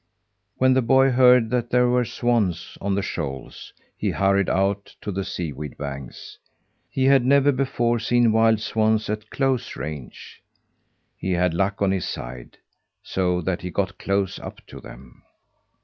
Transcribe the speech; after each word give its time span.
When 0.57 0.73
the 0.73 0.81
boy 0.81 1.11
heard 1.11 1.51
that 1.51 1.69
there 1.69 1.87
were 1.87 2.05
swans 2.05 2.75
on 2.81 2.95
the 2.95 3.03
shoals, 3.03 3.71
he 3.95 4.09
hurried 4.09 4.49
out 4.49 4.95
to 5.01 5.11
the 5.11 5.23
sea 5.23 5.53
weed 5.53 5.77
banks. 5.77 6.39
He 6.89 7.05
had 7.05 7.23
never 7.23 7.51
before 7.51 7.99
seen 7.99 8.31
wild 8.31 8.61
swans 8.61 9.11
at 9.11 9.29
close 9.29 9.75
range. 9.75 10.41
He 11.15 11.33
had 11.33 11.53
luck 11.53 11.83
on 11.83 11.91
his 11.91 12.07
side, 12.09 12.57
so 13.03 13.41
that 13.41 13.61
he 13.61 13.69
got 13.69 13.99
close 13.99 14.39
up 14.39 14.65
to 14.65 14.79
them. 14.81 15.21